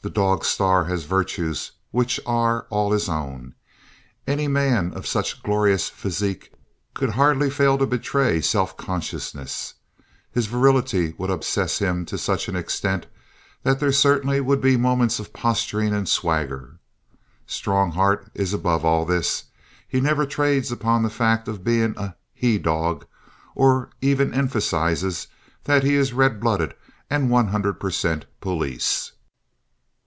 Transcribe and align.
The 0.00 0.10
dog 0.10 0.44
star 0.44 0.84
has 0.84 1.02
virtues 1.06 1.72
which 1.90 2.20
are 2.24 2.68
all 2.70 2.92
his 2.92 3.08
own. 3.08 3.54
Any 4.28 4.46
man 4.46 4.92
of 4.94 5.08
such 5.08 5.42
glorious 5.42 5.88
physique 5.88 6.52
could 6.94 7.10
hardly 7.10 7.50
fail 7.50 7.76
to 7.78 7.84
betray 7.84 8.40
self 8.40 8.76
consciousness. 8.76 9.74
His 10.30 10.46
virility 10.46 11.14
would 11.18 11.30
obsess 11.30 11.80
him 11.80 12.06
to 12.06 12.16
such 12.16 12.48
an 12.48 12.54
extent 12.54 13.06
that 13.64 13.80
there 13.80 13.90
certainly 13.90 14.40
would 14.40 14.60
be 14.60 14.76
moments 14.76 15.18
of 15.18 15.32
posturing 15.32 15.92
and 15.92 16.08
swagger. 16.08 16.78
Strongheart 17.48 18.30
is 18.34 18.54
above 18.54 18.84
all 18.84 19.04
this. 19.04 19.46
He 19.88 20.00
never 20.00 20.26
trades 20.26 20.70
upon 20.70 21.02
the 21.02 21.10
fact 21.10 21.48
of 21.48 21.64
being 21.64 21.94
a 21.96 22.14
"he 22.32 22.56
dog" 22.56 23.04
or 23.56 23.90
even 24.00 24.32
emphasizes 24.32 25.26
that 25.64 25.82
he 25.82 25.96
is 25.96 26.12
red 26.12 26.38
blooded 26.38 26.74
and 27.10 27.30
100 27.30 27.80
per 27.80 27.90
cent 27.90 28.26
police. 28.40 29.10